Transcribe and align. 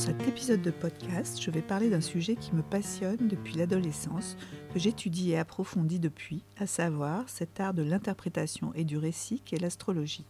cet 0.00 0.26
épisode 0.26 0.62
de 0.62 0.70
podcast, 0.70 1.42
je 1.42 1.50
vais 1.50 1.60
parler 1.60 1.90
d'un 1.90 2.00
sujet 2.00 2.34
qui 2.34 2.54
me 2.54 2.62
passionne 2.62 3.28
depuis 3.28 3.56
l'adolescence, 3.56 4.38
que 4.72 4.78
j'étudie 4.78 5.32
et 5.32 5.38
approfondis 5.38 5.98
depuis, 6.00 6.42
à 6.56 6.66
savoir 6.66 7.28
cet 7.28 7.60
art 7.60 7.74
de 7.74 7.82
l'interprétation 7.82 8.72
et 8.74 8.84
du 8.84 8.96
récit 8.96 9.42
qu'est 9.44 9.60
l'astrologie. 9.60 10.24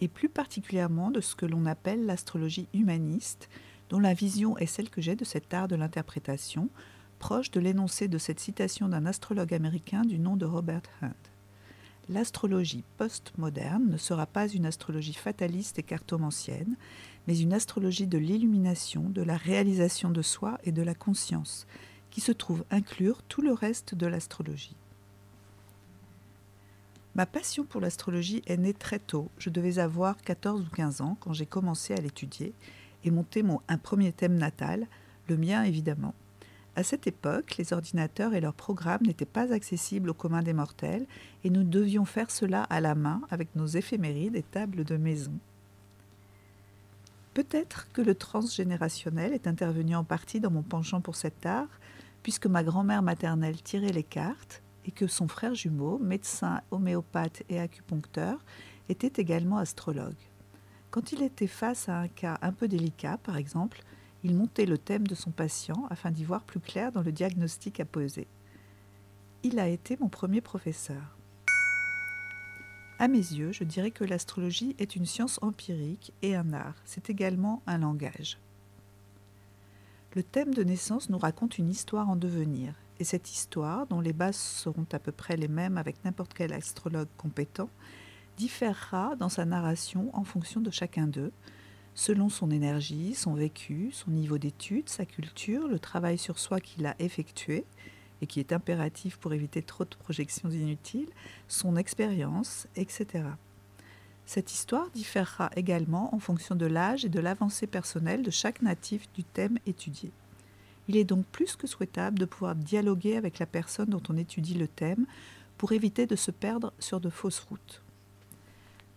Et 0.00 0.08
plus 0.08 0.28
particulièrement 0.28 1.10
de 1.10 1.22
ce 1.22 1.34
que 1.34 1.46
l'on 1.46 1.64
appelle 1.64 2.04
l'astrologie 2.04 2.68
humaniste, 2.74 3.48
dont 3.88 4.00
la 4.00 4.12
vision 4.12 4.58
est 4.58 4.66
celle 4.66 4.90
que 4.90 5.00
j'ai 5.00 5.16
de 5.16 5.24
cet 5.24 5.54
art 5.54 5.66
de 5.66 5.76
l'interprétation, 5.76 6.68
proche 7.18 7.50
de 7.50 7.60
l'énoncé 7.60 8.06
de 8.06 8.18
cette 8.18 8.40
citation 8.40 8.90
d'un 8.90 9.06
astrologue 9.06 9.54
américain 9.54 10.02
du 10.02 10.18
nom 10.18 10.36
de 10.36 10.44
Robert 10.44 10.82
Hunt. 11.00 11.14
L'astrologie 12.10 12.84
postmoderne 12.98 13.88
ne 13.88 13.96
sera 13.96 14.26
pas 14.26 14.46
une 14.46 14.66
astrologie 14.66 15.14
fataliste 15.14 15.78
et 15.78 15.82
cartomancienne, 15.82 16.76
mais 17.26 17.38
une 17.38 17.52
astrologie 17.52 18.06
de 18.06 18.18
l'illumination, 18.18 19.02
de 19.08 19.22
la 19.22 19.36
réalisation 19.36 20.10
de 20.10 20.22
soi 20.22 20.58
et 20.64 20.72
de 20.72 20.82
la 20.82 20.94
conscience, 20.94 21.66
qui 22.10 22.20
se 22.20 22.32
trouve 22.32 22.64
inclure 22.70 23.22
tout 23.22 23.42
le 23.42 23.52
reste 23.52 23.94
de 23.94 24.06
l'astrologie. 24.06 24.76
Ma 27.14 27.26
passion 27.26 27.64
pour 27.64 27.80
l'astrologie 27.80 28.42
est 28.46 28.56
née 28.56 28.74
très 28.74 28.98
tôt. 28.98 29.28
Je 29.38 29.50
devais 29.50 29.78
avoir 29.78 30.16
14 30.16 30.62
ou 30.62 30.74
15 30.74 31.00
ans 31.00 31.16
quand 31.20 31.32
j'ai 31.32 31.46
commencé 31.46 31.94
à 31.94 32.00
l'étudier 32.00 32.52
et 33.04 33.10
monter 33.10 33.42
mon, 33.42 33.60
un 33.68 33.78
premier 33.78 34.12
thème 34.12 34.36
natal, 34.36 34.88
le 35.28 35.36
mien 35.36 35.62
évidemment. 35.62 36.14
À 36.76 36.82
cette 36.82 37.06
époque, 37.06 37.56
les 37.56 37.72
ordinateurs 37.72 38.34
et 38.34 38.40
leurs 38.40 38.54
programmes 38.54 39.02
n'étaient 39.06 39.24
pas 39.24 39.52
accessibles 39.52 40.10
au 40.10 40.14
commun 40.14 40.42
des 40.42 40.52
mortels 40.52 41.06
et 41.44 41.50
nous 41.50 41.62
devions 41.62 42.04
faire 42.04 42.32
cela 42.32 42.64
à 42.64 42.80
la 42.80 42.96
main 42.96 43.22
avec 43.30 43.54
nos 43.54 43.66
éphémérides 43.66 44.34
et 44.34 44.42
tables 44.42 44.82
de 44.82 44.96
maison. 44.96 45.32
Peut-être 47.34 47.90
que 47.92 48.00
le 48.00 48.14
transgénérationnel 48.14 49.32
est 49.32 49.48
intervenu 49.48 49.96
en 49.96 50.04
partie 50.04 50.38
dans 50.38 50.52
mon 50.52 50.62
penchant 50.62 51.00
pour 51.00 51.16
cet 51.16 51.44
art, 51.44 51.80
puisque 52.22 52.46
ma 52.46 52.62
grand-mère 52.62 53.02
maternelle 53.02 53.60
tirait 53.60 53.92
les 53.92 54.04
cartes 54.04 54.62
et 54.86 54.92
que 54.92 55.08
son 55.08 55.26
frère 55.26 55.54
jumeau, 55.54 55.98
médecin, 55.98 56.60
homéopathe 56.70 57.42
et 57.48 57.58
acupuncteur, 57.58 58.38
était 58.88 59.20
également 59.20 59.58
astrologue. 59.58 60.14
Quand 60.92 61.10
il 61.10 61.22
était 61.22 61.48
face 61.48 61.88
à 61.88 61.98
un 61.98 62.08
cas 62.08 62.38
un 62.40 62.52
peu 62.52 62.68
délicat, 62.68 63.18
par 63.18 63.36
exemple, 63.36 63.82
il 64.22 64.36
montait 64.36 64.64
le 64.64 64.78
thème 64.78 65.06
de 65.06 65.16
son 65.16 65.32
patient 65.32 65.86
afin 65.90 66.12
d'y 66.12 66.24
voir 66.24 66.44
plus 66.44 66.60
clair 66.60 66.92
dans 66.92 67.02
le 67.02 67.10
diagnostic 67.10 67.80
à 67.80 67.84
poser. 67.84 68.28
Il 69.42 69.58
a 69.58 69.68
été 69.68 69.96
mon 70.00 70.08
premier 70.08 70.40
professeur. 70.40 71.16
À 73.04 73.08
mes 73.08 73.18
yeux, 73.18 73.52
je 73.52 73.64
dirais 73.64 73.90
que 73.90 74.02
l'astrologie 74.02 74.74
est 74.78 74.96
une 74.96 75.04
science 75.04 75.38
empirique 75.42 76.14
et 76.22 76.34
un 76.34 76.54
art. 76.54 76.76
C'est 76.86 77.10
également 77.10 77.60
un 77.66 77.76
langage. 77.76 78.38
Le 80.14 80.22
thème 80.22 80.54
de 80.54 80.64
naissance 80.64 81.10
nous 81.10 81.18
raconte 81.18 81.58
une 81.58 81.68
histoire 81.68 82.08
en 82.08 82.16
devenir, 82.16 82.72
et 82.98 83.04
cette 83.04 83.30
histoire, 83.30 83.86
dont 83.88 84.00
les 84.00 84.14
bases 84.14 84.38
seront 84.38 84.86
à 84.90 84.98
peu 84.98 85.12
près 85.12 85.36
les 85.36 85.48
mêmes 85.48 85.76
avec 85.76 86.02
n'importe 86.02 86.32
quel 86.32 86.54
astrologue 86.54 87.10
compétent, 87.18 87.68
différera 88.38 89.16
dans 89.16 89.28
sa 89.28 89.44
narration 89.44 90.08
en 90.14 90.24
fonction 90.24 90.62
de 90.62 90.70
chacun 90.70 91.06
d'eux, 91.06 91.32
selon 91.94 92.30
son 92.30 92.50
énergie, 92.50 93.12
son 93.12 93.34
vécu, 93.34 93.90
son 93.92 94.12
niveau 94.12 94.38
d'études, 94.38 94.88
sa 94.88 95.04
culture, 95.04 95.68
le 95.68 95.78
travail 95.78 96.16
sur 96.16 96.38
soi 96.38 96.58
qu'il 96.58 96.86
a 96.86 96.96
effectué, 96.98 97.66
et 98.22 98.26
qui 98.26 98.40
est 98.40 98.52
impératif 98.52 99.16
pour 99.18 99.32
éviter 99.32 99.62
trop 99.62 99.84
de 99.84 99.96
projections 99.96 100.50
inutiles, 100.50 101.10
son 101.48 101.76
expérience, 101.76 102.66
etc. 102.76 103.24
Cette 104.26 104.52
histoire 104.52 104.90
différera 104.90 105.50
également 105.54 106.14
en 106.14 106.18
fonction 106.18 106.54
de 106.54 106.66
l'âge 106.66 107.04
et 107.04 107.10
de 107.10 107.20
l'avancée 107.20 107.66
personnelle 107.66 108.22
de 108.22 108.30
chaque 108.30 108.62
natif 108.62 109.06
du 109.12 109.24
thème 109.24 109.58
étudié. 109.66 110.10
Il 110.88 110.96
est 110.96 111.04
donc 111.04 111.24
plus 111.26 111.56
que 111.56 111.66
souhaitable 111.66 112.18
de 112.18 112.24
pouvoir 112.24 112.54
dialoguer 112.54 113.16
avec 113.16 113.38
la 113.38 113.46
personne 113.46 113.88
dont 113.88 114.02
on 114.08 114.16
étudie 114.16 114.54
le 114.54 114.68
thème 114.68 115.06
pour 115.56 115.72
éviter 115.72 116.06
de 116.06 116.16
se 116.16 116.30
perdre 116.30 116.72
sur 116.78 117.00
de 117.00 117.10
fausses 117.10 117.40
routes. 117.40 117.82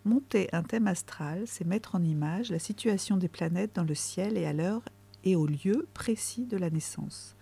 Monter 0.06 0.50
un 0.54 0.64
thème 0.64 0.88
astral, 0.88 1.44
c'est 1.46 1.66
mettre 1.66 1.96
en 1.96 2.04
image 2.04 2.52
la 2.52 2.60
situation 2.60 3.18
des 3.18 3.28
planètes 3.28 3.76
dans 3.76 3.84
le 3.84 3.96
ciel 3.96 4.38
et 4.38 4.46
à 4.46 4.54
l'heure 4.54 4.82
et 5.24 5.36
au 5.36 5.46
lieu 5.46 5.88
précis 5.94 6.46
de 6.46 6.58
la 6.58 6.70
naissance. 6.70 7.37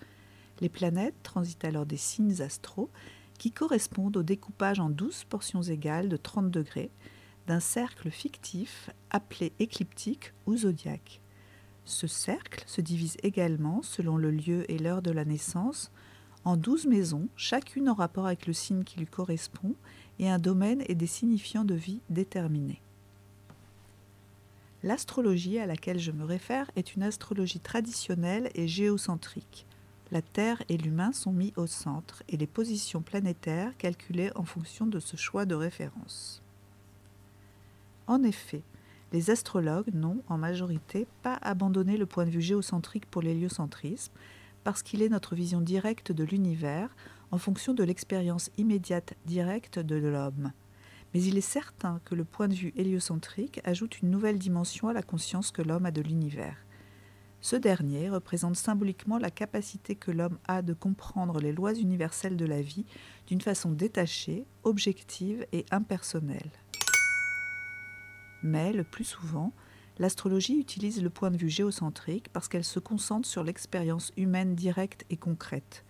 Les 0.61 0.69
planètes 0.69 1.15
transitent 1.23 1.65
alors 1.65 1.85
des 1.85 1.97
signes 1.97 2.41
astraux 2.41 2.89
qui 3.37 3.51
correspondent 3.51 4.17
au 4.17 4.23
découpage 4.23 4.79
en 4.79 4.89
douze 4.89 5.25
portions 5.25 5.61
égales 5.61 6.09
de 6.09 6.17
30 6.17 6.49
degrés 6.49 6.91
d'un 7.47 7.59
cercle 7.59 8.09
fictif 8.09 8.89
appelé 9.09 9.51
écliptique 9.59 10.33
ou 10.45 10.57
zodiaque. 10.57 11.21
Ce 11.83 12.07
cercle 12.07 12.63
se 12.65 12.81
divise 12.81 13.17
également, 13.21 13.83
selon 13.83 14.17
le 14.17 14.31
lieu 14.31 14.69
et 14.71 14.79
l'heure 14.79 15.03
de 15.03 15.11
la 15.11 15.25
naissance, 15.25 15.91
en 16.43 16.57
douze 16.57 16.85
maisons, 16.85 17.27
chacune 17.35 17.89
en 17.89 17.93
rapport 17.93 18.25
avec 18.25 18.47
le 18.47 18.53
signe 18.53 18.83
qui 18.83 18.99
lui 18.99 19.05
correspond, 19.05 19.75
et 20.17 20.29
un 20.29 20.39
domaine 20.39 20.83
et 20.87 20.95
des 20.95 21.07
signifiants 21.07 21.65
de 21.65 21.75
vie 21.75 22.01
déterminés. 22.09 22.81
L'astrologie 24.81 25.59
à 25.59 25.65
laquelle 25.65 25.99
je 25.99 26.11
me 26.11 26.23
réfère 26.23 26.69
est 26.75 26.95
une 26.95 27.03
astrologie 27.03 27.59
traditionnelle 27.59 28.49
et 28.55 28.67
géocentrique. 28.67 29.65
La 30.11 30.21
Terre 30.21 30.61
et 30.69 30.77
l'humain 30.77 31.11
sont 31.11 31.31
mis 31.31 31.51
au 31.55 31.65
centre 31.65 32.21
et 32.29 32.37
les 32.37 32.45
positions 32.45 33.01
planétaires 33.01 33.75
calculées 33.77 34.31
en 34.35 34.43
fonction 34.43 34.85
de 34.85 34.99
ce 34.99 35.17
choix 35.17 35.45
de 35.45 35.55
référence. 35.55 36.43
En 38.05 38.21
effet, 38.21 38.61
les 39.13 39.31
astrologues 39.31 39.93
n'ont, 39.93 40.21
en 40.27 40.37
majorité, 40.37 41.07
pas 41.23 41.39
abandonné 41.41 41.97
le 41.97 42.05
point 42.05 42.25
de 42.25 42.29
vue 42.29 42.41
géocentrique 42.41 43.07
pour 43.07 43.23
l'héliocentrisme, 43.23 44.11
parce 44.63 44.83
qu'il 44.83 45.01
est 45.01 45.09
notre 45.09 45.35
vision 45.35 45.61
directe 45.61 46.11
de 46.11 46.23
l'univers 46.23 46.95
en 47.31 47.37
fonction 47.37 47.73
de 47.73 47.83
l'expérience 47.83 48.51
immédiate 48.57 49.15
directe 49.25 49.79
de 49.79 49.95
l'homme. 49.95 50.51
Mais 51.13 51.23
il 51.23 51.37
est 51.37 51.41
certain 51.41 51.99
que 52.05 52.13
le 52.13 52.25
point 52.25 52.47
de 52.47 52.53
vue 52.53 52.73
héliocentrique 52.75 53.61
ajoute 53.63 54.01
une 54.01 54.11
nouvelle 54.11 54.37
dimension 54.37 54.87
à 54.87 54.93
la 54.93 55.01
conscience 55.01 55.51
que 55.51 55.61
l'homme 55.61 55.85
a 55.85 55.91
de 55.91 56.01
l'univers. 56.01 56.64
Ce 57.45 57.55
dernier 57.55 58.09
représente 58.09 58.55
symboliquement 58.55 59.19
la 59.19 59.29
capacité 59.29 59.93
que 59.93 60.09
l'homme 60.09 60.39
a 60.47 60.63
de 60.63 60.73
comprendre 60.73 61.39
les 61.39 61.51
lois 61.51 61.75
universelles 61.75 62.37
de 62.37 62.45
la 62.45 62.63
vie 62.63 62.87
d'une 63.27 63.39
façon 63.39 63.69
détachée, 63.69 64.47
objective 64.63 65.45
et 65.51 65.63
impersonnelle. 65.69 66.49
Mais, 68.41 68.73
le 68.73 68.83
plus 68.83 69.03
souvent, 69.03 69.53
l'astrologie 69.99 70.57
utilise 70.57 71.03
le 71.03 71.11
point 71.11 71.29
de 71.29 71.37
vue 71.37 71.51
géocentrique 71.51 72.29
parce 72.33 72.47
qu'elle 72.47 72.63
se 72.63 72.79
concentre 72.79 73.27
sur 73.27 73.43
l'expérience 73.43 74.11
humaine 74.17 74.55
directe 74.55 75.05
et 75.11 75.17
concrète. 75.17 75.85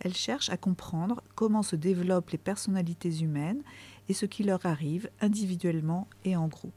Elle 0.00 0.14
cherche 0.14 0.48
à 0.48 0.56
comprendre 0.56 1.22
comment 1.34 1.62
se 1.62 1.76
développent 1.76 2.30
les 2.30 2.38
personnalités 2.38 3.20
humaines 3.20 3.62
et 4.08 4.14
ce 4.14 4.24
qui 4.24 4.44
leur 4.44 4.64
arrive 4.64 5.10
individuellement 5.20 6.08
et 6.24 6.36
en 6.36 6.48
groupe. 6.48 6.72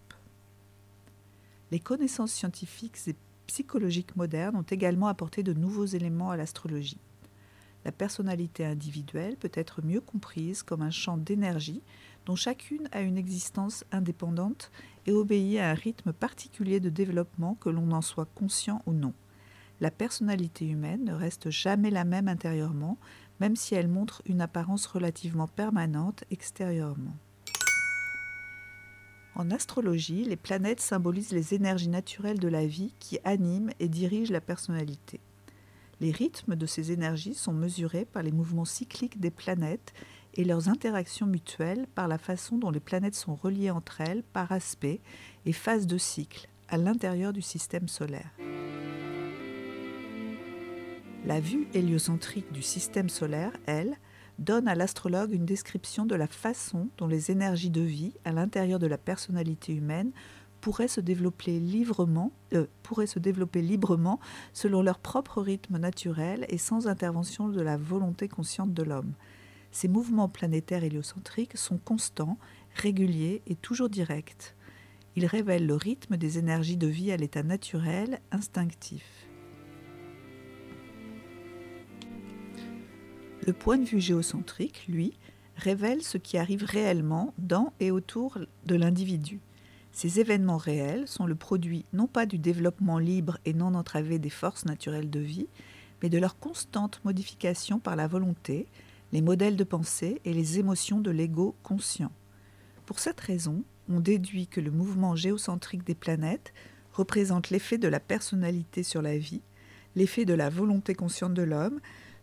Les 1.72 1.80
connaissances 1.80 2.34
scientifiques 2.34 2.98
et 3.08 3.16
psychologiques 3.50 4.16
modernes 4.16 4.58
ont 4.58 4.62
également 4.62 5.08
apporté 5.08 5.42
de 5.42 5.54
nouveaux 5.54 5.88
éléments 5.88 6.30
à 6.30 6.38
l'astrologie. 6.38 7.00
La 7.84 7.92
personnalité 7.92 8.64
individuelle 8.64 9.38
peut 9.38 9.52
être 9.56 9.84
mieux 9.84 10.02
comprise 10.02 10.62
comme 10.62 10.84
un 10.84 10.92
champ 10.92 11.18
d'énergie 11.18 11.82
dont 12.28 12.36
chacune 12.36 12.88
a 12.92 13.02
une 13.02 13.18
existence 13.18 13.86
indépendante 13.92 14.70
et 15.08 15.12
obéit 15.12 15.58
à 15.58 15.72
un 15.72 15.74
rythme 15.74 16.14
particulier 16.14 16.80
de 16.80 16.92
développement 16.92 17.56
que 17.56 17.70
l'on 17.70 17.92
en 17.92 18.04
soit 18.04 18.28
conscient 18.36 18.84
ou 18.86 18.94
non. 18.94 19.14
La 19.82 19.90
personnalité 19.90 20.68
humaine 20.68 21.06
ne 21.06 21.14
reste 21.14 21.50
jamais 21.50 21.90
la 21.90 22.04
même 22.04 22.28
intérieurement, 22.28 23.00
même 23.40 23.56
si 23.56 23.74
elle 23.74 23.88
montre 23.88 24.22
une 24.28 24.42
apparence 24.42 24.86
relativement 24.86 25.48
permanente 25.48 26.24
extérieurement. 26.30 27.18
En 29.40 29.52
astrologie, 29.52 30.26
les 30.26 30.36
planètes 30.36 30.82
symbolisent 30.82 31.32
les 31.32 31.54
énergies 31.54 31.88
naturelles 31.88 32.40
de 32.40 32.50
la 32.50 32.66
vie 32.66 32.94
qui 33.00 33.20
animent 33.24 33.72
et 33.80 33.88
dirigent 33.88 34.34
la 34.34 34.42
personnalité. 34.42 35.22
Les 36.02 36.12
rythmes 36.12 36.58
de 36.58 36.66
ces 36.66 36.92
énergies 36.92 37.36
sont 37.36 37.54
mesurés 37.54 38.04
par 38.04 38.22
les 38.22 38.34
mouvements 38.34 38.66
cycliques 38.66 39.22
des 39.22 39.32
planètes 39.32 39.94
et 40.34 40.44
leurs 40.44 40.68
interactions 40.68 41.26
mutuelles 41.26 41.88
par 41.96 42.10
la 42.10 42.18
façon 42.18 42.58
dont 42.58 42.70
les 42.70 42.82
planètes 42.82 43.16
sont 43.16 43.34
reliées 43.34 43.70
entre 43.70 44.02
elles 44.02 44.24
par 44.24 44.52
aspect 44.52 45.00
et 45.46 45.54
phase 45.54 45.88
de 45.88 45.98
cycle 45.98 46.50
à 46.68 46.76
l'intérieur 46.76 47.32
du 47.32 47.42
système 47.42 47.88
solaire. 47.88 48.34
La 51.26 51.40
vue 51.40 51.70
héliocentrique 51.74 52.52
du 52.52 52.62
système 52.62 53.08
solaire, 53.08 53.54
elle, 53.68 53.96
donne 54.40 54.68
à 54.68 54.76
l'astrologue 54.76 55.34
une 55.34 55.46
description 55.46 56.06
de 56.06 56.16
la 56.16 56.28
façon 56.28 56.90
dont 56.98 57.08
les 57.08 57.30
énergies 57.30 57.70
de 57.70 57.82
vie 57.82 58.14
à 58.26 58.32
l'intérieur 58.32 58.80
de 58.80 58.88
la 58.88 58.98
personnalité 58.98 59.74
humaine 59.74 60.12
pourraient 60.62 60.88
se 60.88 61.02
développer 61.02 61.60
librement, 61.60 62.32
euh, 62.54 62.66
pourraient 62.84 63.08
se 63.08 63.20
développer 63.20 63.62
librement 63.62 64.20
selon 64.54 64.82
leur 64.82 65.00
propre 65.00 65.42
rythme 65.42 65.78
naturel 65.78 66.46
et 66.50 66.58
sans 66.58 66.88
intervention 66.88 67.50
de 67.50 67.62
la 67.62 67.78
volonté 67.78 68.28
consciente 68.28 68.74
de 68.74 68.84
l'homme. 68.84 69.14
Ces 69.72 69.88
mouvements 69.88 70.30
planétaires 70.30 70.84
héliocentriques 70.84 71.58
sont 71.58 71.78
constants, 71.78 72.38
réguliers 72.76 73.42
et 73.48 73.56
toujours 73.56 73.90
directs. 73.90 74.56
Il 75.16 75.26
révèle 75.26 75.66
le 75.66 75.76
rythme 75.76 76.18
des 76.18 76.38
énergies 76.38 76.78
de 76.78 76.88
vie 76.88 77.12
à 77.12 77.18
l'état 77.18 77.44
naturel, 77.44 78.20
instinctif. 78.32 79.29
Le 83.50 83.54
point 83.54 83.80
de 83.80 83.86
vue 83.86 84.00
géocentrique, 84.00 84.86
lui, 84.88 85.18
révèle 85.56 86.04
ce 86.04 86.20
qui 86.20 86.38
arrive 86.38 86.64
réellement 86.64 87.34
dans 87.40 87.74
et 87.80 87.90
autour 87.90 88.38
de 88.68 88.76
l'individu. 88.76 89.40
Ces 89.92 90.20
événements 90.20 90.58
réels 90.58 91.08
sont 91.08 91.26
le 91.26 91.34
produit 91.34 91.84
non 91.92 92.06
pas 92.06 92.28
du 92.28 92.38
développement 92.38 93.00
libre 93.00 93.40
et 93.46 93.56
non 93.56 93.74
entravé 93.74 94.20
des 94.20 94.30
forces 94.30 94.66
naturelles 94.66 95.10
de 95.10 95.20
vie, 95.20 95.48
mais 96.04 96.10
de 96.10 96.20
leur 96.20 96.38
constante 96.38 97.02
modification 97.04 97.80
par 97.80 97.96
la 97.96 98.06
volonté, 98.06 98.68
les 99.14 99.22
modèles 99.24 99.56
de 99.56 99.64
pensée 99.64 100.22
et 100.26 100.34
les 100.34 100.60
émotions 100.60 101.02
de 101.02 101.10
l'ego 101.10 101.56
conscient. 101.64 102.12
Pour 102.86 103.00
cette 103.00 103.20
raison, 103.20 103.64
on 103.90 104.00
déduit 104.00 104.46
que 104.46 104.62
le 104.62 104.70
mouvement 104.70 105.16
géocentrique 105.16 105.88
des 105.88 105.96
planètes 105.96 106.54
représente 106.94 107.50
l'effet 107.50 107.80
de 107.80 107.88
la 107.88 108.00
personnalité 108.00 108.84
sur 108.84 109.02
la 109.02 109.18
vie, 109.18 109.42
l'effet 109.96 110.26
de 110.26 110.36
la 110.36 110.52
volonté 110.52 110.94
consciente 110.94 111.34
de 111.34 111.42
l'homme, 111.42 111.80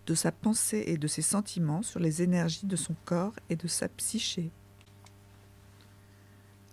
de 0.07 0.15
sa 0.15 0.33
pensée 0.33 0.85
et 0.87 0.99
de 0.99 1.07
ses 1.07 1.23
sentiments 1.23 1.83
sur 1.83 2.01
les 2.01 2.23
énergies 2.23 2.67
de 2.67 2.77
son 2.77 2.95
corps 3.05 3.35
et 3.51 3.57
de 3.57 3.67
sa 3.67 3.89
psyché. 3.89 4.51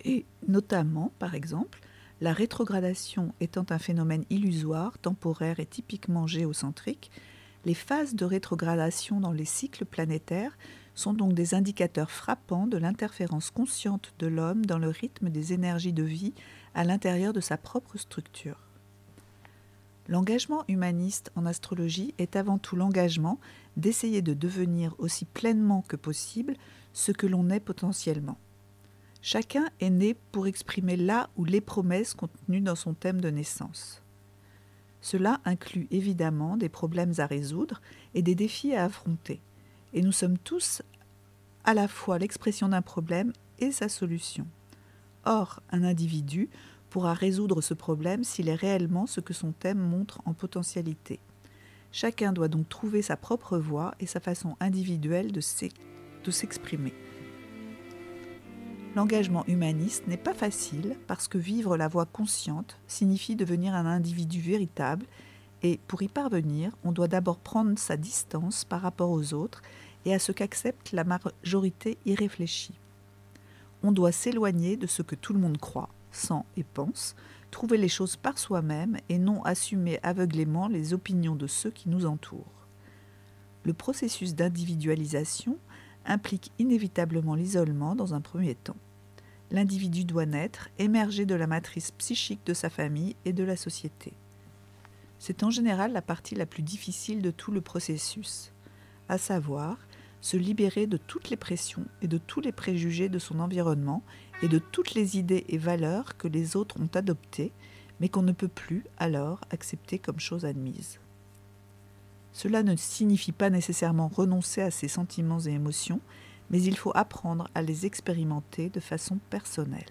Et 0.04 0.24
notamment, 0.46 1.12
par 1.18 1.34
exemple, 1.34 1.80
la 2.20 2.32
rétrogradation 2.32 3.34
étant 3.40 3.66
un 3.70 3.78
phénomène 3.78 4.24
illusoire, 4.30 4.98
temporaire 4.98 5.60
et 5.60 5.66
typiquement 5.66 6.26
géocentrique, 6.26 7.10
les 7.64 7.74
phases 7.74 8.14
de 8.14 8.24
rétrogradation 8.24 9.20
dans 9.20 9.32
les 9.32 9.46
cycles 9.46 9.84
planétaires 9.84 10.56
sont 10.94 11.14
donc 11.14 11.32
des 11.32 11.54
indicateurs 11.54 12.10
frappants 12.10 12.66
de 12.66 12.76
l'interférence 12.76 13.50
consciente 13.50 14.14
de 14.18 14.26
l'homme 14.26 14.64
dans 14.64 14.78
le 14.78 14.90
rythme 14.90 15.30
des 15.30 15.52
énergies 15.52 15.92
de 15.92 16.02
vie 16.02 16.34
à 16.74 16.84
l'intérieur 16.84 17.32
de 17.32 17.40
sa 17.40 17.56
propre 17.56 17.98
structure. 17.98 18.63
L'engagement 20.06 20.64
humaniste 20.68 21.32
en 21.34 21.46
astrologie 21.46 22.14
est 22.18 22.36
avant 22.36 22.58
tout 22.58 22.76
l'engagement 22.76 23.40
d'essayer 23.76 24.20
de 24.20 24.34
devenir 24.34 24.94
aussi 24.98 25.24
pleinement 25.24 25.82
que 25.82 25.96
possible 25.96 26.54
ce 26.92 27.10
que 27.10 27.26
l'on 27.26 27.48
est 27.50 27.60
potentiellement. 27.60 28.38
Chacun 29.22 29.70
est 29.80 29.90
né 29.90 30.14
pour 30.32 30.46
exprimer 30.46 30.96
là 30.96 31.30
ou 31.36 31.46
les 31.46 31.62
promesses 31.62 32.12
contenues 32.12 32.60
dans 32.60 32.74
son 32.74 32.92
thème 32.92 33.22
de 33.22 33.30
naissance. 33.30 34.02
Cela 35.00 35.40
inclut 35.46 35.86
évidemment 35.90 36.58
des 36.58 36.68
problèmes 36.68 37.14
à 37.18 37.26
résoudre 37.26 37.80
et 38.14 38.20
des 38.20 38.34
défis 38.34 38.74
à 38.74 38.84
affronter. 38.84 39.40
Et 39.94 40.02
nous 40.02 40.12
sommes 40.12 40.36
tous 40.36 40.82
à 41.64 41.72
la 41.72 41.88
fois 41.88 42.18
l'expression 42.18 42.68
d'un 42.68 42.82
problème 42.82 43.32
et 43.58 43.72
sa 43.72 43.88
solution. 43.88 44.46
Or, 45.24 45.60
un 45.70 45.84
individu 45.84 46.50
pourra 46.94 47.12
résoudre 47.12 47.60
ce 47.60 47.74
problème 47.74 48.22
s'il 48.22 48.48
est 48.48 48.54
réellement 48.54 49.08
ce 49.08 49.18
que 49.18 49.34
son 49.34 49.50
thème 49.50 49.80
montre 49.80 50.22
en 50.26 50.32
potentialité. 50.32 51.18
Chacun 51.90 52.32
doit 52.32 52.46
donc 52.46 52.68
trouver 52.68 53.02
sa 53.02 53.16
propre 53.16 53.58
voie 53.58 53.96
et 53.98 54.06
sa 54.06 54.20
façon 54.20 54.54
individuelle 54.60 55.32
de 55.32 55.40
s'exprimer. 56.30 56.94
L'engagement 58.94 59.44
humaniste 59.48 60.06
n'est 60.06 60.16
pas 60.16 60.34
facile 60.34 60.96
parce 61.08 61.26
que 61.26 61.36
vivre 61.36 61.76
la 61.76 61.88
voie 61.88 62.06
consciente 62.06 62.78
signifie 62.86 63.34
devenir 63.34 63.74
un 63.74 63.86
individu 63.86 64.40
véritable 64.40 65.04
et 65.64 65.80
pour 65.88 66.00
y 66.00 66.06
parvenir, 66.06 66.70
on 66.84 66.92
doit 66.92 67.08
d'abord 67.08 67.38
prendre 67.38 67.76
sa 67.76 67.96
distance 67.96 68.64
par 68.64 68.82
rapport 68.82 69.10
aux 69.10 69.34
autres 69.34 69.62
et 70.04 70.14
à 70.14 70.20
ce 70.20 70.30
qu'accepte 70.30 70.92
la 70.92 71.02
majorité 71.02 71.98
irréfléchie. 72.06 72.78
On 73.82 73.90
doit 73.90 74.12
s'éloigner 74.12 74.76
de 74.76 74.86
ce 74.86 75.02
que 75.02 75.16
tout 75.16 75.32
le 75.32 75.40
monde 75.40 75.58
croit, 75.58 75.88
sent 76.14 76.42
et 76.56 76.64
pense, 76.64 77.14
trouver 77.50 77.78
les 77.78 77.88
choses 77.88 78.16
par 78.16 78.38
soi-même 78.38 78.96
et 79.08 79.18
non 79.18 79.42
assumer 79.44 80.00
aveuglément 80.02 80.68
les 80.68 80.92
opinions 80.92 81.36
de 81.36 81.46
ceux 81.46 81.70
qui 81.70 81.88
nous 81.88 82.06
entourent. 82.06 82.66
Le 83.64 83.72
processus 83.72 84.34
d'individualisation 84.34 85.56
implique 86.04 86.52
inévitablement 86.58 87.34
l'isolement 87.34 87.94
dans 87.94 88.14
un 88.14 88.20
premier 88.20 88.54
temps. 88.54 88.76
L'individu 89.50 90.04
doit 90.04 90.26
naître, 90.26 90.68
émerger 90.78 91.26
de 91.26 91.34
la 91.34 91.46
matrice 91.46 91.92
psychique 91.92 92.44
de 92.44 92.54
sa 92.54 92.70
famille 92.70 93.16
et 93.24 93.32
de 93.32 93.44
la 93.44 93.56
société. 93.56 94.12
C'est 95.18 95.42
en 95.42 95.50
général 95.50 95.92
la 95.92 96.02
partie 96.02 96.34
la 96.34 96.46
plus 96.46 96.62
difficile 96.62 97.22
de 97.22 97.30
tout 97.30 97.52
le 97.52 97.60
processus, 97.60 98.52
à 99.08 99.16
savoir 99.16 99.78
se 100.20 100.36
libérer 100.36 100.86
de 100.86 100.96
toutes 100.96 101.30
les 101.30 101.36
pressions 101.36 101.84
et 102.02 102.08
de 102.08 102.18
tous 102.18 102.40
les 102.40 102.52
préjugés 102.52 103.08
de 103.08 103.18
son 103.18 103.40
environnement 103.40 104.02
et 104.44 104.48
de 104.48 104.58
toutes 104.58 104.92
les 104.92 105.16
idées 105.16 105.46
et 105.48 105.56
valeurs 105.56 106.18
que 106.18 106.28
les 106.28 106.54
autres 106.54 106.78
ont 106.78 106.90
adoptées, 106.94 107.50
mais 107.98 108.10
qu'on 108.10 108.20
ne 108.20 108.32
peut 108.32 108.46
plus 108.46 108.84
alors 108.98 109.40
accepter 109.50 109.98
comme 109.98 110.20
chose 110.20 110.44
admise. 110.44 111.00
Cela 112.30 112.62
ne 112.62 112.76
signifie 112.76 113.32
pas 113.32 113.48
nécessairement 113.48 114.08
renoncer 114.08 114.60
à 114.60 114.70
ses 114.70 114.88
sentiments 114.88 115.40
et 115.40 115.52
émotions, 115.52 116.02
mais 116.50 116.60
il 116.62 116.76
faut 116.76 116.92
apprendre 116.94 117.48
à 117.54 117.62
les 117.62 117.86
expérimenter 117.86 118.68
de 118.68 118.80
façon 118.80 119.18
personnelle. 119.30 119.88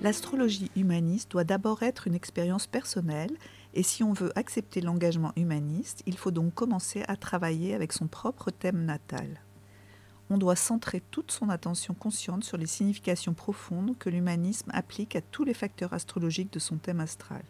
L'astrologie 0.00 0.70
humaniste 0.76 1.32
doit 1.32 1.42
d'abord 1.42 1.82
être 1.82 2.06
une 2.06 2.14
expérience 2.14 2.68
personnelle 2.68 3.36
et 3.74 3.82
si 3.82 4.04
on 4.04 4.12
veut 4.12 4.30
accepter 4.38 4.80
l'engagement 4.80 5.32
humaniste, 5.34 6.04
il 6.06 6.16
faut 6.16 6.30
donc 6.30 6.54
commencer 6.54 7.02
à 7.08 7.16
travailler 7.16 7.74
avec 7.74 7.92
son 7.92 8.06
propre 8.06 8.52
thème 8.52 8.84
natal. 8.84 9.40
On 10.32 10.38
doit 10.38 10.56
centrer 10.56 11.02
toute 11.10 11.30
son 11.30 11.50
attention 11.50 11.92
consciente 11.92 12.42
sur 12.42 12.56
les 12.56 12.66
significations 12.66 13.34
profondes 13.34 13.98
que 13.98 14.08
l'humanisme 14.08 14.70
applique 14.72 15.14
à 15.14 15.20
tous 15.20 15.44
les 15.44 15.52
facteurs 15.52 15.92
astrologiques 15.92 16.52
de 16.54 16.58
son 16.58 16.78
thème 16.78 17.00
astral 17.00 17.44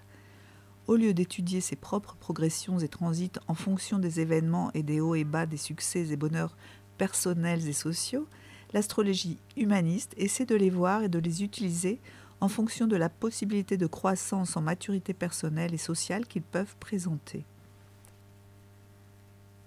au 0.86 0.96
lieu 0.96 1.14
d'étudier 1.14 1.60
ses 1.60 1.76
propres 1.76 2.16
progressions 2.16 2.80
et 2.80 2.88
transits 2.88 3.38
en 3.46 3.54
fonction 3.54 3.98
des 3.98 4.18
événements 4.20 4.70
et 4.74 4.82
des 4.82 5.00
hauts 5.00 5.14
et 5.14 5.22
bas, 5.24 5.46
des 5.46 5.56
succès 5.56 6.08
et 6.08 6.16
bonheurs 6.16 6.56
personnels 6.98 7.68
et 7.68 7.72
sociaux, 7.72 8.26
l'astrologie 8.72 9.38
humaniste 9.56 10.12
essaie 10.16 10.44
de 10.44 10.56
les 10.56 10.70
voir 10.70 11.04
et 11.04 11.08
de 11.08 11.18
les 11.18 11.44
utiliser 11.44 12.00
en 12.40 12.48
fonction 12.48 12.88
de 12.88 12.96
la 12.96 13.08
possibilité 13.08 13.76
de 13.76 13.86
croissance 13.86 14.56
en 14.56 14.60
maturité 14.60 15.14
personnelle 15.14 15.72
et 15.72 15.78
sociale 15.78 16.26
qu'ils 16.26 16.42
peuvent 16.42 16.76
présenter. 16.80 17.44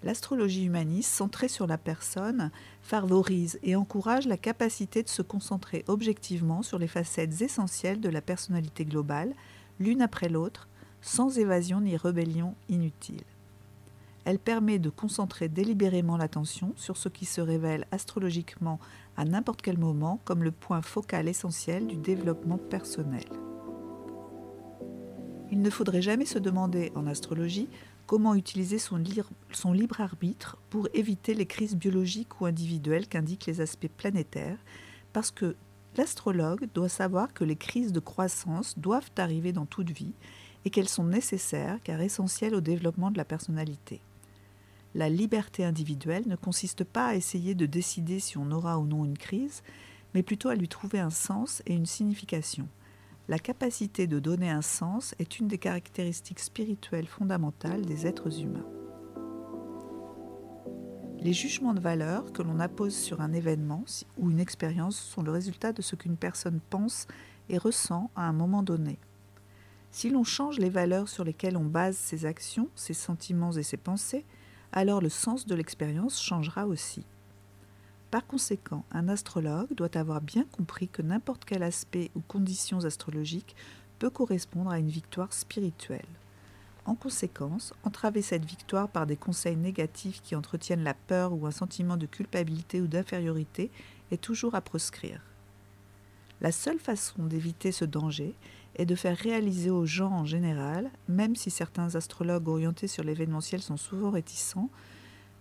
L'astrologie 0.06 0.66
humaniste, 0.66 1.10
centrée 1.10 1.48
sur 1.48 1.66
la 1.66 1.78
personne, 1.78 2.52
favorise 2.80 3.58
et 3.64 3.74
encourage 3.74 4.28
la 4.28 4.36
capacité 4.36 5.02
de 5.02 5.08
se 5.08 5.20
concentrer 5.20 5.84
objectivement 5.88 6.62
sur 6.62 6.78
les 6.78 6.86
facettes 6.86 7.42
essentielles 7.42 8.00
de 8.00 8.08
la 8.08 8.20
personnalité 8.20 8.84
globale, 8.84 9.34
l'une 9.80 10.02
après 10.02 10.28
l'autre, 10.28 10.68
sans 11.02 11.40
évasion 11.40 11.80
ni 11.80 11.96
rébellion 11.96 12.54
inutile. 12.68 13.24
Elle 14.24 14.38
permet 14.38 14.78
de 14.78 14.90
concentrer 14.90 15.48
délibérément 15.48 16.16
l'attention 16.16 16.72
sur 16.76 16.96
ce 16.96 17.08
qui 17.08 17.24
se 17.24 17.40
révèle 17.40 17.84
astrologiquement 17.90 18.78
à 19.16 19.24
n'importe 19.24 19.60
quel 19.60 19.76
moment 19.76 20.20
comme 20.24 20.44
le 20.44 20.52
point 20.52 20.82
focal 20.82 21.26
essentiel 21.26 21.88
du 21.88 21.96
développement 21.96 22.58
personnel. 22.58 23.24
Il 25.50 25.62
ne 25.62 25.70
faudrait 25.70 26.02
jamais 26.02 26.26
se 26.26 26.38
demander 26.38 26.92
en 26.94 27.08
astrologie 27.08 27.68
comment 28.06 28.34
utiliser 28.34 28.78
son, 28.78 28.96
libre 28.96 30.00
arbitre 30.00 30.58
pour 30.70 30.88
éviter 30.94 31.34
les 31.34 31.46
crises 31.46 31.76
biologiques 31.76 32.40
ou 32.40 32.46
individuelles 32.46 33.08
qu'indiquent 33.08 33.46
les 33.46 33.60
aspects 33.60 33.88
planétaires, 33.88 34.58
parce 35.12 35.30
que 35.30 35.56
l'astrologue 35.96 36.68
doit 36.74 36.88
savoir 36.88 37.32
que 37.32 37.44
les 37.44 37.56
crises 37.56 37.92
de 37.92 38.00
croissance 38.00 38.78
doivent 38.78 39.10
arriver 39.16 39.52
dans 39.52 39.66
toute 39.66 39.90
vie 39.90 40.12
et 40.64 40.70
qu'elles 40.70 40.88
sont 40.88 41.04
nécessaires 41.04 41.78
car 41.82 42.00
essentielles 42.00 42.54
au 42.54 42.60
développement 42.60 43.10
de 43.10 43.18
la 43.18 43.24
personnalité. 43.24 44.00
La 44.94 45.08
liberté 45.08 45.64
individuelle 45.64 46.26
ne 46.26 46.36
consiste 46.36 46.84
pas 46.84 47.08
à 47.08 47.14
essayer 47.14 47.54
de 47.54 47.66
décider 47.66 48.18
si 48.18 48.38
on 48.38 48.50
aura 48.50 48.78
ou 48.78 48.86
non 48.86 49.04
une 49.04 49.18
crise, 49.18 49.62
mais 50.14 50.22
plutôt 50.22 50.48
à 50.48 50.54
lui 50.54 50.68
trouver 50.68 50.98
un 50.98 51.10
sens 51.10 51.62
et 51.66 51.74
une 51.74 51.86
signification. 51.86 52.68
La 53.28 53.40
capacité 53.40 54.06
de 54.06 54.20
donner 54.20 54.50
un 54.50 54.62
sens 54.62 55.16
est 55.18 55.40
une 55.40 55.48
des 55.48 55.58
caractéristiques 55.58 56.38
spirituelles 56.38 57.08
fondamentales 57.08 57.84
des 57.84 58.06
êtres 58.06 58.40
humains. 58.40 58.66
Les 61.18 61.32
jugements 61.32 61.74
de 61.74 61.80
valeur 61.80 62.32
que 62.32 62.42
l'on 62.42 62.60
appose 62.60 62.94
sur 62.94 63.20
un 63.20 63.32
événement 63.32 63.84
ou 64.16 64.30
une 64.30 64.38
expérience 64.38 64.96
sont 64.96 65.22
le 65.22 65.32
résultat 65.32 65.72
de 65.72 65.82
ce 65.82 65.96
qu'une 65.96 66.16
personne 66.16 66.60
pense 66.70 67.08
et 67.48 67.58
ressent 67.58 68.12
à 68.14 68.28
un 68.28 68.32
moment 68.32 68.62
donné. 68.62 68.96
Si 69.90 70.08
l'on 70.08 70.22
change 70.22 70.60
les 70.60 70.70
valeurs 70.70 71.08
sur 71.08 71.24
lesquelles 71.24 71.56
on 71.56 71.64
base 71.64 71.96
ses 71.96 72.26
actions, 72.26 72.68
ses 72.76 72.94
sentiments 72.94 73.52
et 73.52 73.64
ses 73.64 73.76
pensées, 73.76 74.24
alors 74.70 75.00
le 75.00 75.08
sens 75.08 75.46
de 75.46 75.54
l'expérience 75.56 76.22
changera 76.22 76.68
aussi. 76.68 77.04
Par 78.10 78.26
conséquent, 78.26 78.84
un 78.92 79.08
astrologue 79.08 79.74
doit 79.74 79.96
avoir 79.96 80.20
bien 80.20 80.44
compris 80.44 80.88
que 80.88 81.02
n'importe 81.02 81.44
quel 81.44 81.62
aspect 81.62 82.10
ou 82.14 82.20
conditions 82.20 82.84
astrologiques 82.84 83.56
peut 83.98 84.10
correspondre 84.10 84.70
à 84.70 84.78
une 84.78 84.88
victoire 84.88 85.32
spirituelle. 85.32 86.06
En 86.84 86.94
conséquence, 86.94 87.74
entraver 87.82 88.22
cette 88.22 88.44
victoire 88.44 88.88
par 88.88 89.06
des 89.06 89.16
conseils 89.16 89.56
négatifs 89.56 90.22
qui 90.22 90.36
entretiennent 90.36 90.84
la 90.84 90.94
peur 90.94 91.32
ou 91.32 91.46
un 91.46 91.50
sentiment 91.50 91.96
de 91.96 92.06
culpabilité 92.06 92.80
ou 92.80 92.86
d'infériorité 92.86 93.72
est 94.12 94.20
toujours 94.20 94.54
à 94.54 94.60
proscrire. 94.60 95.20
La 96.40 96.52
seule 96.52 96.78
façon 96.78 97.24
d'éviter 97.24 97.72
ce 97.72 97.84
danger 97.84 98.34
est 98.76 98.86
de 98.86 98.94
faire 98.94 99.16
réaliser 99.16 99.70
aux 99.70 99.86
gens 99.86 100.12
en 100.12 100.26
général, 100.26 100.90
même 101.08 101.34
si 101.34 101.50
certains 101.50 101.96
astrologues 101.96 102.46
orientés 102.46 102.88
sur 102.88 103.02
l'événementiel 103.02 103.62
sont 103.62 103.78
souvent 103.78 104.10
réticents, 104.10 104.70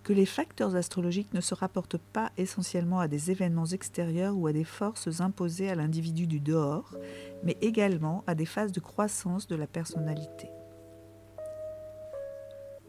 que 0.05 0.13
les 0.13 0.27
facteurs 0.27 0.75
astrologiques 0.75 1.33
ne 1.33 1.41
se 1.41 1.55
rapportent 1.55 1.97
pas 1.97 2.31
essentiellement 2.37 2.99
à 2.99 3.07
des 3.07 3.31
événements 3.31 3.65
extérieurs 3.65 4.37
ou 4.37 4.45
à 4.45 4.53
des 4.53 4.63
forces 4.63 5.19
imposées 5.19 5.67
à 5.67 5.73
l'individu 5.73 6.27
du 6.27 6.39
dehors, 6.39 6.95
mais 7.43 7.57
également 7.61 8.23
à 8.27 8.35
des 8.35 8.45
phases 8.45 8.71
de 8.71 8.79
croissance 8.79 9.47
de 9.47 9.55
la 9.55 9.65
personnalité. 9.65 10.47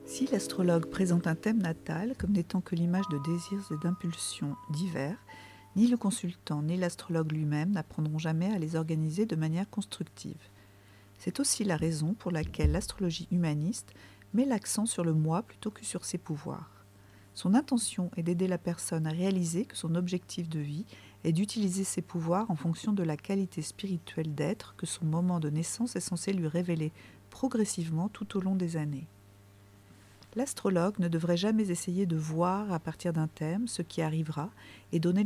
Si 0.04 0.26
l'astrologue 0.26 0.90
présente 0.90 1.26
un 1.26 1.34
thème 1.34 1.62
natal 1.62 2.14
comme 2.18 2.32
n'étant 2.32 2.60
que 2.60 2.74
l'image 2.74 3.08
de 3.08 3.18
désirs 3.24 3.66
et 3.72 3.82
d'impulsions 3.82 4.54
divers, 4.68 5.18
ni 5.74 5.86
le 5.86 5.96
consultant 5.96 6.60
ni 6.60 6.76
l'astrologue 6.76 7.32
lui-même 7.32 7.70
n'apprendront 7.70 8.18
jamais 8.18 8.52
à 8.52 8.58
les 8.58 8.76
organiser 8.76 9.24
de 9.24 9.36
manière 9.36 9.70
constructive. 9.70 10.50
C'est 11.18 11.40
aussi 11.40 11.64
la 11.64 11.78
raison 11.78 12.12
pour 12.12 12.30
laquelle 12.30 12.72
l'astrologie 12.72 13.26
humaniste 13.30 13.94
met 14.34 14.44
l'accent 14.44 14.84
sur 14.84 15.02
le 15.02 15.14
moi 15.14 15.42
plutôt 15.42 15.70
que 15.70 15.84
sur 15.84 16.04
ses 16.04 16.18
pouvoirs. 16.18 16.75
Son 17.36 17.52
intention 17.52 18.10
est 18.16 18.22
d'aider 18.22 18.48
la 18.48 18.56
personne 18.56 19.06
à 19.06 19.10
réaliser 19.10 19.66
que 19.66 19.76
son 19.76 19.94
objectif 19.94 20.48
de 20.48 20.58
vie 20.58 20.86
est 21.22 21.32
d'utiliser 21.32 21.84
ses 21.84 22.00
pouvoirs 22.00 22.50
en 22.50 22.56
fonction 22.56 22.94
de 22.94 23.02
la 23.02 23.18
qualité 23.18 23.60
spirituelle 23.60 24.34
d'être 24.34 24.74
que 24.76 24.86
son 24.86 25.04
moment 25.04 25.38
de 25.38 25.50
naissance 25.50 25.96
est 25.96 26.00
censé 26.00 26.32
lui 26.32 26.48
révéler 26.48 26.92
progressivement 27.28 28.08
tout 28.08 28.38
au 28.38 28.40
long 28.40 28.54
des 28.54 28.78
années. 28.78 29.06
L'astrologue 30.34 30.98
ne 30.98 31.08
devrait 31.08 31.36
jamais 31.36 31.70
essayer 31.70 32.06
de 32.06 32.16
voir 32.16 32.72
à 32.72 32.78
partir 32.78 33.12
d'un 33.12 33.28
thème 33.28 33.68
ce 33.68 33.82
qui 33.82 34.00
arrivera 34.00 34.48
et 34.92 34.98
donner 34.98 35.24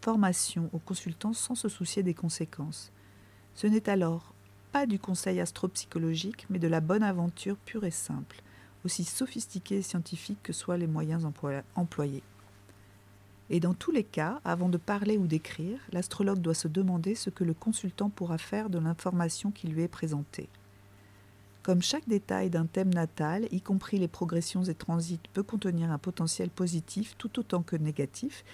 formation 0.00 0.70
aux 0.72 0.78
consultants 0.78 1.32
sans 1.32 1.56
se 1.56 1.68
soucier 1.68 2.04
des 2.04 2.14
conséquences. 2.14 2.92
Ce 3.54 3.66
n'est 3.66 3.90
alors 3.90 4.32
pas 4.70 4.86
du 4.86 5.00
conseil 5.00 5.40
astropsychologique, 5.40 6.46
mais 6.50 6.60
de 6.60 6.68
la 6.68 6.80
bonne 6.80 7.02
aventure 7.02 7.56
pure 7.56 7.82
et 7.82 7.90
simple, 7.90 8.44
aussi 8.84 9.04
sophistiquée 9.04 9.78
et 9.78 9.82
scientifique 9.82 10.42
que 10.42 10.52
soient 10.52 10.76
les 10.76 10.86
moyens 10.86 11.26
employés. 11.74 12.22
Et 13.50 13.60
dans 13.60 13.74
tous 13.74 13.90
les 13.90 14.04
cas, 14.04 14.40
avant 14.44 14.68
de 14.68 14.76
parler 14.76 15.16
ou 15.16 15.26
d'écrire, 15.26 15.78
l'astrologue 15.92 16.40
doit 16.40 16.54
se 16.54 16.68
demander 16.68 17.14
ce 17.14 17.30
que 17.30 17.44
le 17.44 17.54
consultant 17.54 18.10
pourra 18.10 18.36
faire 18.36 18.68
de 18.68 18.78
l'information 18.78 19.50
qui 19.50 19.68
lui 19.68 19.82
est 19.82 19.88
présentée. 19.88 20.48
Comme 21.62 21.82
chaque 21.82 22.08
détail 22.08 22.50
d'un 22.50 22.66
thème 22.66 22.92
natal, 22.92 23.48
y 23.50 23.60
compris 23.60 23.98
les 23.98 24.08
progressions 24.08 24.64
et 24.64 24.74
transits, 24.74 25.20
peut 25.32 25.42
contenir 25.42 25.90
un 25.90 25.98
potentiel 25.98 26.50
positif 26.50 27.14
tout 27.18 27.38
autant 27.38 27.62
que 27.62 27.76
négatif, 27.76 28.44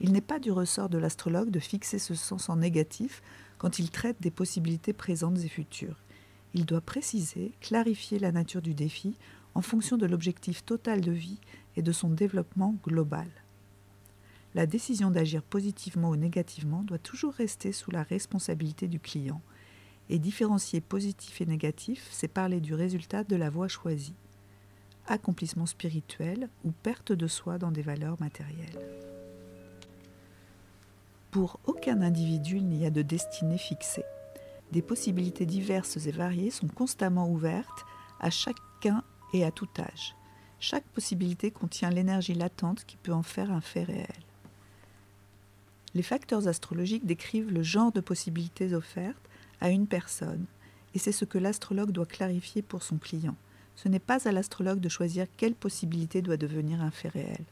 il 0.00 0.12
n'est 0.12 0.20
pas 0.20 0.38
du 0.38 0.50
ressort 0.50 0.88
de 0.88 0.98
l'astrologue 0.98 1.50
de 1.50 1.60
fixer 1.60 1.98
ce 1.98 2.14
sens 2.14 2.48
en 2.48 2.56
négatif 2.56 3.22
quand 3.58 3.78
il 3.78 3.90
traite 3.90 4.20
des 4.20 4.30
possibilités 4.30 4.92
présentes 4.92 5.38
et 5.38 5.48
futures. 5.48 5.96
Il 6.54 6.64
doit 6.64 6.80
préciser, 6.80 7.52
clarifier 7.60 8.18
la 8.18 8.32
nature 8.32 8.62
du 8.62 8.74
défi 8.74 9.14
en 9.54 9.62
fonction 9.62 9.96
de 9.96 10.06
l'objectif 10.06 10.64
total 10.64 11.00
de 11.00 11.12
vie 11.12 11.40
et 11.76 11.82
de 11.82 11.92
son 11.92 12.08
développement 12.08 12.76
global. 12.84 13.28
La 14.54 14.66
décision 14.66 15.10
d'agir 15.10 15.42
positivement 15.42 16.10
ou 16.10 16.16
négativement 16.16 16.82
doit 16.82 16.98
toujours 16.98 17.34
rester 17.34 17.72
sous 17.72 17.90
la 17.90 18.02
responsabilité 18.02 18.88
du 18.88 18.98
client, 18.98 19.42
et 20.08 20.18
différencier 20.18 20.80
positif 20.80 21.40
et 21.40 21.46
négatif, 21.46 22.08
c'est 22.10 22.26
parler 22.26 22.60
du 22.60 22.74
résultat 22.74 23.22
de 23.22 23.36
la 23.36 23.48
voie 23.48 23.68
choisie 23.68 24.16
accomplissement 25.10 25.66
spirituel 25.66 26.48
ou 26.64 26.70
perte 26.70 27.12
de 27.12 27.26
soi 27.26 27.58
dans 27.58 27.70
des 27.70 27.82
valeurs 27.82 28.20
matérielles. 28.20 28.78
Pour 31.30 31.60
aucun 31.66 32.00
individu, 32.02 32.56
il 32.56 32.66
n'y 32.66 32.86
a 32.86 32.90
de 32.90 33.02
destinée 33.02 33.58
fixée. 33.58 34.04
Des 34.72 34.82
possibilités 34.82 35.46
diverses 35.46 35.96
et 36.06 36.12
variées 36.12 36.50
sont 36.50 36.68
constamment 36.68 37.28
ouvertes 37.28 37.84
à 38.20 38.30
chacun 38.30 39.02
et 39.32 39.44
à 39.44 39.50
tout 39.50 39.68
âge. 39.78 40.14
Chaque 40.58 40.84
possibilité 40.84 41.50
contient 41.50 41.90
l'énergie 41.90 42.34
latente 42.34 42.84
qui 42.84 42.96
peut 42.96 43.12
en 43.12 43.22
faire 43.22 43.50
un 43.50 43.60
fait 43.60 43.84
réel. 43.84 44.06
Les 45.94 46.02
facteurs 46.02 46.46
astrologiques 46.46 47.06
décrivent 47.06 47.52
le 47.52 47.62
genre 47.62 47.92
de 47.92 48.00
possibilités 48.00 48.74
offertes 48.74 49.28
à 49.60 49.70
une 49.70 49.86
personne, 49.86 50.44
et 50.94 50.98
c'est 50.98 51.12
ce 51.12 51.24
que 51.24 51.38
l'astrologue 51.38 51.90
doit 51.90 52.06
clarifier 52.06 52.62
pour 52.62 52.82
son 52.82 52.98
client. 52.98 53.36
Ce 53.76 53.88
n'est 53.88 53.98
pas 53.98 54.28
à 54.28 54.32
l'astrologue 54.32 54.80
de 54.80 54.88
choisir 54.88 55.26
quelle 55.36 55.54
possibilité 55.54 56.22
doit 56.22 56.36
devenir 56.36 56.82
un 56.82 56.90
fait 56.90 57.08
réel. 57.08 57.44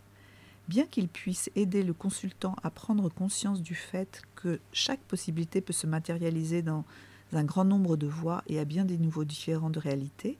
Bien 0.69 0.85
qu'il 0.85 1.09
puisse 1.09 1.51
aider 1.57 1.83
le 1.83 1.95
consultant 1.95 2.55
à 2.63 2.71
prendre 2.71 3.09
conscience 3.09 3.63
du 3.63 3.75
fait 3.75 4.23
que 4.37 4.61
chaque 4.73 5.01
possibilité 5.01 5.63
peut 5.63 5.73
se 5.73 5.87
matérialiser 5.87 6.61
dans 6.61 6.85
un 7.33 7.45
grand 7.45 7.65
nombre 7.65 7.97
de 7.97 8.07
voies 8.07 8.43
et 8.47 8.59
à 8.59 8.65
bien 8.65 8.85
des 8.85 8.99
niveaux 8.99 9.25
différents 9.25 9.71
de 9.71 9.79
réalité, 9.79 10.37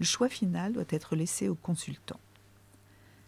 le 0.00 0.06
choix 0.06 0.30
final 0.30 0.72
doit 0.72 0.84
être 0.88 1.14
laissé 1.14 1.48
au 1.48 1.54
consultant. 1.54 2.18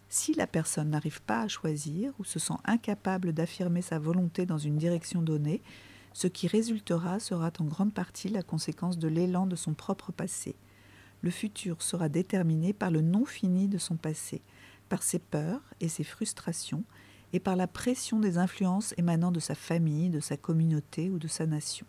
Si 0.09 0.33
la 0.33 0.47
personne 0.47 0.89
n'arrive 0.89 1.21
pas 1.21 1.41
à 1.41 1.47
choisir 1.47 2.13
ou 2.17 2.23
se 2.23 2.39
sent 2.39 2.55
incapable 2.65 3.31
d'affirmer 3.31 3.83
sa 3.83 3.99
volonté 3.99 4.47
dans 4.47 4.57
une 4.57 4.77
direction 4.77 5.21
donnée, 5.21 5.61
ce 6.13 6.27
qui 6.27 6.47
résultera 6.47 7.19
sera 7.19 7.51
en 7.59 7.65
grande 7.65 7.93
partie 7.93 8.29
la 8.29 8.41
conséquence 8.41 8.97
de 8.97 9.07
l'élan 9.07 9.45
de 9.45 9.55
son 9.55 9.73
propre 9.75 10.11
passé. 10.11 10.55
Le 11.21 11.29
futur 11.29 11.81
sera 11.81 12.09
déterminé 12.09 12.73
par 12.73 12.89
le 12.89 13.01
non 13.01 13.25
fini 13.25 13.67
de 13.67 13.77
son 13.77 13.95
passé, 13.95 14.41
par 14.89 15.03
ses 15.03 15.19
peurs 15.19 15.61
et 15.79 15.89
ses 15.89 16.03
frustrations, 16.03 16.83
et 17.33 17.39
par 17.39 17.55
la 17.55 17.67
pression 17.67 18.19
des 18.19 18.37
influences 18.39 18.95
émanant 18.97 19.31
de 19.31 19.39
sa 19.39 19.55
famille, 19.55 20.09
de 20.09 20.19
sa 20.19 20.37
communauté 20.37 21.09
ou 21.09 21.19
de 21.19 21.27
sa 21.27 21.45
nation. 21.45 21.85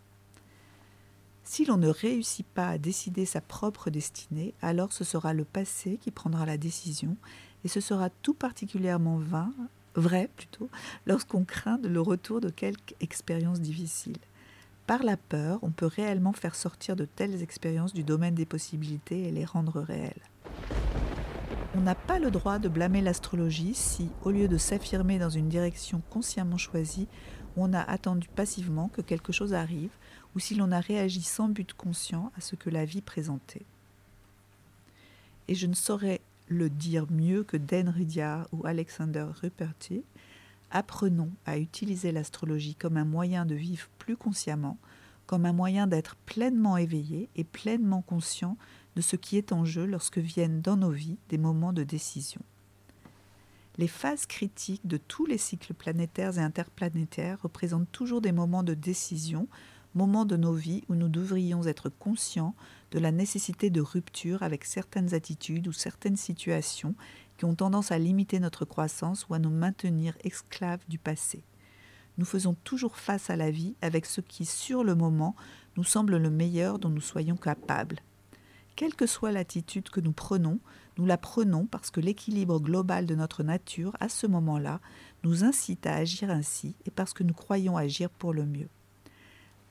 Si 1.47 1.63
l'on 1.63 1.77
ne 1.77 1.89
réussit 1.89 2.45
pas 2.45 2.69
à 2.69 2.77
décider 2.79 3.25
sa 3.25 3.39
propre 3.39 3.91
destinée, 3.91 4.55
alors 4.63 4.91
ce 4.91 5.03
sera 5.03 5.31
le 5.31 5.45
passé 5.45 5.99
qui 6.01 6.09
prendra 6.09 6.43
la 6.47 6.57
décision, 6.57 7.15
et 7.63 7.67
ce 7.67 7.79
sera 7.79 8.09
tout 8.09 8.33
particulièrement 8.33 9.17
vain, 9.17 9.53
vrai 9.93 10.27
plutôt, 10.35 10.69
lorsqu'on 11.05 11.45
craint 11.45 11.79
le 11.83 12.01
retour 12.01 12.41
de 12.41 12.49
quelque 12.49 12.95
expérience 12.99 13.61
difficile. 13.61 14.17
Par 14.87 15.03
la 15.03 15.17
peur, 15.17 15.59
on 15.61 15.69
peut 15.69 15.85
réellement 15.85 16.33
faire 16.33 16.55
sortir 16.55 16.95
de 16.95 17.05
telles 17.05 17.43
expériences 17.43 17.93
du 17.93 18.03
domaine 18.03 18.35
des 18.35 18.45
possibilités 18.45 19.27
et 19.27 19.31
les 19.31 19.45
rendre 19.45 19.81
réelles. 19.81 20.23
On 21.77 21.81
n'a 21.81 21.95
pas 21.95 22.17
le 22.17 22.31
droit 22.31 22.57
de 22.57 22.69
blâmer 22.69 23.01
l'astrologie 23.01 23.75
si, 23.75 24.09
au 24.23 24.31
lieu 24.31 24.47
de 24.47 24.57
s'affirmer 24.57 25.19
dans 25.19 25.29
une 25.29 25.49
direction 25.49 26.01
consciemment 26.09 26.57
choisie, 26.57 27.07
on 27.57 27.73
a 27.73 27.81
attendu 27.81 28.27
passivement 28.27 28.89
que 28.89 29.01
quelque 29.01 29.31
chose 29.31 29.53
arrive, 29.53 29.91
ou 30.35 30.39
si 30.39 30.55
l'on 30.55 30.71
a 30.71 30.79
réagi 30.79 31.21
sans 31.21 31.49
but 31.49 31.73
conscient 31.73 32.31
à 32.37 32.41
ce 32.41 32.55
que 32.55 32.69
la 32.69 32.85
vie 32.85 33.01
présentait. 33.01 33.65
Et 35.47 35.55
je 35.55 35.67
ne 35.67 35.75
saurais 35.75 36.21
le 36.47 36.69
dire 36.69 37.05
mieux 37.09 37.43
que 37.43 37.57
Dan 37.57 37.89
Ridia 37.89 38.47
ou 38.51 38.65
Alexander 38.65 39.25
Ruperti, 39.41 40.03
apprenons 40.71 41.31
à 41.45 41.57
utiliser 41.57 42.11
l'astrologie 42.11 42.75
comme 42.75 42.97
un 42.97 43.05
moyen 43.05 43.45
de 43.45 43.55
vivre 43.55 43.87
plus 43.99 44.17
consciemment, 44.17 44.77
comme 45.25 45.45
un 45.45 45.53
moyen 45.53 45.87
d'être 45.87 46.15
pleinement 46.25 46.77
éveillé 46.77 47.29
et 47.35 47.43
pleinement 47.43 48.01
conscient 48.01 48.57
de 48.95 49.01
ce 49.01 49.15
qui 49.15 49.37
est 49.37 49.51
en 49.51 49.65
jeu 49.65 49.85
lorsque 49.85 50.17
viennent 50.17 50.61
dans 50.61 50.77
nos 50.77 50.91
vies 50.91 51.17
des 51.29 51.37
moments 51.37 51.73
de 51.73 51.83
décision. 51.83 52.41
Les 53.77 53.87
phases 53.87 54.25
critiques 54.25 54.87
de 54.87 54.97
tous 54.97 55.25
les 55.25 55.37
cycles 55.37 55.73
planétaires 55.73 56.37
et 56.37 56.41
interplanétaires 56.41 57.41
représentent 57.41 57.91
toujours 57.91 58.21
des 58.21 58.31
moments 58.31 58.63
de 58.63 58.73
décision, 58.73 59.47
moments 59.95 60.25
de 60.25 60.37
nos 60.37 60.53
vies 60.53 60.83
où 60.87 60.95
nous 60.95 61.09
devrions 61.09 61.65
être 61.65 61.89
conscients 61.89 62.55
de 62.91 62.99
la 62.99 63.11
nécessité 63.11 63.69
de 63.69 63.81
rupture 63.81 64.43
avec 64.43 64.63
certaines 64.63 65.13
attitudes 65.13 65.67
ou 65.67 65.73
certaines 65.73 66.17
situations 66.17 66.95
qui 67.37 67.45
ont 67.45 67.55
tendance 67.55 67.91
à 67.91 67.99
limiter 67.99 68.39
notre 68.39 68.63
croissance 68.63 69.27
ou 69.27 69.33
à 69.33 69.39
nous 69.39 69.49
maintenir 69.49 70.17
esclaves 70.23 70.83
du 70.87 70.97
passé. 70.97 71.43
Nous 72.17 72.25
faisons 72.25 72.55
toujours 72.63 72.95
face 72.95 73.29
à 73.29 73.35
la 73.35 73.51
vie 73.51 73.75
avec 73.81 74.05
ce 74.05 74.21
qui, 74.21 74.45
sur 74.45 74.85
le 74.85 74.95
moment, 74.95 75.35
nous 75.75 75.83
semble 75.83 76.15
le 76.15 76.29
meilleur 76.29 76.79
dont 76.79 76.89
nous 76.89 77.01
soyons 77.01 77.35
capables. 77.35 77.99
Quelle 78.77 78.95
que 78.95 79.05
soit 79.05 79.31
l'attitude 79.31 79.89
que 79.89 79.99
nous 79.99 80.13
prenons, 80.13 80.59
nous 80.97 81.05
la 81.05 81.17
prenons 81.17 81.65
parce 81.65 81.91
que 81.91 81.99
l'équilibre 81.99 82.59
global 82.59 83.05
de 83.05 83.15
notre 83.15 83.43
nature, 83.43 83.95
à 83.99 84.09
ce 84.09 84.27
moment-là, 84.27 84.79
nous 85.23 85.43
incite 85.43 85.85
à 85.87 85.95
agir 85.95 86.29
ainsi 86.29 86.75
et 86.85 86.91
parce 86.91 87.13
que 87.13 87.23
nous 87.23 87.33
croyons 87.33 87.77
agir 87.77 88.09
pour 88.09 88.33
le 88.33 88.45
mieux. 88.45 88.69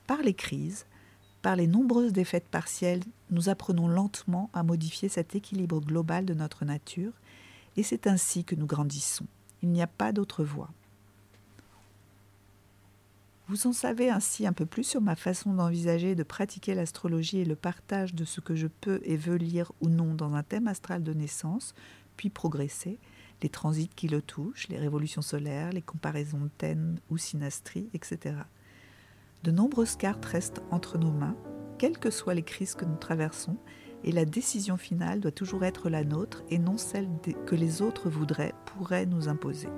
Par 0.07 0.21
les 0.21 0.33
crises, 0.33 0.85
par 1.41 1.55
les 1.55 1.67
nombreuses 1.67 2.13
défaites 2.13 2.47
partielles, 2.47 3.03
nous 3.31 3.49
apprenons 3.49 3.87
lentement 3.87 4.49
à 4.53 4.63
modifier 4.63 5.09
cet 5.09 5.35
équilibre 5.35 5.79
global 5.79 6.25
de 6.25 6.33
notre 6.33 6.65
nature, 6.65 7.13
et 7.77 7.83
c'est 7.83 8.07
ainsi 8.07 8.43
que 8.43 8.55
nous 8.55 8.65
grandissons. 8.65 9.25
Il 9.61 9.69
n'y 9.69 9.81
a 9.81 9.87
pas 9.87 10.11
d'autre 10.11 10.43
voie. 10.43 10.69
Vous 13.47 13.67
en 13.67 13.73
savez 13.73 14.09
ainsi 14.09 14.47
un 14.47 14.53
peu 14.53 14.65
plus 14.65 14.83
sur 14.83 15.01
ma 15.01 15.15
façon 15.15 15.53
d'envisager 15.53 16.11
et 16.11 16.15
de 16.15 16.23
pratiquer 16.23 16.73
l'astrologie 16.73 17.39
et 17.39 17.45
le 17.45 17.55
partage 17.55 18.15
de 18.15 18.25
ce 18.25 18.41
que 18.41 18.55
je 18.55 18.65
peux 18.65 18.99
et 19.03 19.17
veux 19.17 19.35
lire 19.35 19.71
ou 19.81 19.89
non 19.89 20.15
dans 20.15 20.33
un 20.33 20.41
thème 20.41 20.67
astral 20.67 21.03
de 21.03 21.13
naissance, 21.13 21.75
puis 22.17 22.31
progresser, 22.31 22.97
les 23.43 23.49
transits 23.49 23.91
qui 23.95 24.07
le 24.07 24.23
touchent, 24.23 24.67
les 24.69 24.79
révolutions 24.79 25.21
solaires, 25.21 25.71
les 25.73 25.83
comparaisons 25.83 26.39
de 26.39 26.49
thèmes 26.57 26.97
ou 27.11 27.17
synastries, 27.17 27.89
etc. 27.93 28.35
De 29.43 29.51
nombreuses 29.51 29.95
cartes 29.95 30.25
restent 30.25 30.63
entre 30.71 30.97
nos 30.97 31.11
mains, 31.11 31.37
quelles 31.77 31.99
que 31.99 32.09
soient 32.09 32.33
les 32.33 32.41
crises 32.41 32.73
que 32.73 32.85
nous 32.85 32.95
traversons, 32.95 33.57
et 34.03 34.11
la 34.11 34.25
décision 34.25 34.77
finale 34.77 35.19
doit 35.19 35.31
toujours 35.31 35.65
être 35.65 35.89
la 35.89 36.03
nôtre 36.03 36.43
et 36.49 36.57
non 36.57 36.77
celle 36.77 37.09
que 37.45 37.55
les 37.55 37.83
autres 37.83 38.09
voudraient, 38.09 38.53
pourraient 38.65 39.05
nous 39.05 39.27
imposer. 39.27 39.69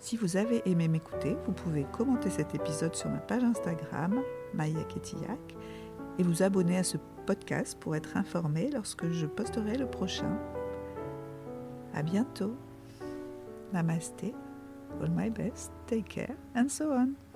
Si 0.00 0.16
vous 0.16 0.38
avez 0.38 0.62
aimé 0.64 0.88
m'écouter, 0.88 1.36
vous 1.44 1.52
pouvez 1.52 1.84
commenter 1.92 2.30
cet 2.30 2.54
épisode 2.54 2.94
sur 2.94 3.10
ma 3.10 3.18
page 3.18 3.44
Instagram, 3.44 4.22
Maya 4.54 4.80
et 6.18 6.22
vous 6.22 6.42
abonner 6.42 6.78
à 6.78 6.82
ce 6.82 6.96
podcast 7.26 7.78
pour 7.78 7.94
être 7.94 8.16
informé 8.16 8.70
lorsque 8.70 9.08
je 9.10 9.26
posterai 9.26 9.76
le 9.76 9.86
prochain. 9.86 10.38
À 11.94 12.02
bientôt. 12.02 12.56
Namaste. 13.72 14.24
All 15.02 15.10
my 15.10 15.30
best. 15.30 15.70
Take 15.86 16.08
care. 16.08 16.36
And 16.56 16.68
so 16.68 16.92
on. 16.92 17.29